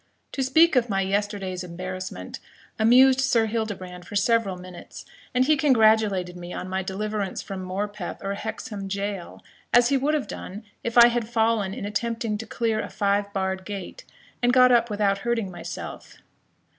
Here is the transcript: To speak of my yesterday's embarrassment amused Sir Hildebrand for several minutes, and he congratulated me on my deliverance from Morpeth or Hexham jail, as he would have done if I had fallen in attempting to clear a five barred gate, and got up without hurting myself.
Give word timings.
To 0.31 0.41
speak 0.41 0.75
of 0.75 0.89
my 0.89 1.01
yesterday's 1.01 1.63
embarrassment 1.63 2.39
amused 2.79 3.21
Sir 3.21 3.45
Hildebrand 3.45 4.03
for 4.07 4.15
several 4.15 4.57
minutes, 4.57 5.05
and 5.31 5.45
he 5.45 5.55
congratulated 5.55 6.35
me 6.35 6.51
on 6.53 6.67
my 6.67 6.81
deliverance 6.81 7.43
from 7.43 7.63
Morpeth 7.63 8.17
or 8.23 8.33
Hexham 8.33 8.87
jail, 8.89 9.43
as 9.71 9.89
he 9.89 9.97
would 9.97 10.15
have 10.15 10.25
done 10.27 10.63
if 10.83 10.97
I 10.97 11.09
had 11.09 11.29
fallen 11.29 11.75
in 11.75 11.85
attempting 11.85 12.39
to 12.39 12.47
clear 12.47 12.81
a 12.81 12.89
five 12.89 13.31
barred 13.31 13.63
gate, 13.63 14.03
and 14.41 14.51
got 14.51 14.71
up 14.71 14.89
without 14.89 15.19
hurting 15.19 15.51
myself. 15.51 16.17